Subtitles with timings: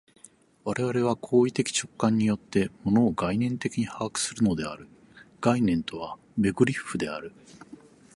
[0.65, 4.87] 我々は行為的直観によって、物を概念的に把握するのである
[5.39, 7.33] （概念とはベグリッフである）。